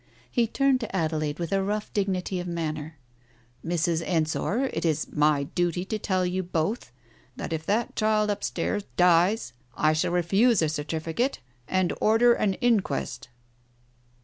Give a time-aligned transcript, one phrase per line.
[0.31, 2.97] He turned to Adelaide, with a rough dignity of manner.
[3.63, 4.01] "Mrs.
[4.03, 6.91] Ensor, it is my duty to tell you both
[7.35, 11.37] that if that child upstairs dies I shall refuse a certificate
[11.67, 13.27] and order an inquest."